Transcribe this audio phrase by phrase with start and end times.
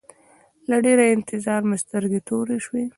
[0.69, 2.83] له ډېره انتظاره مې سترګې تورې شوې.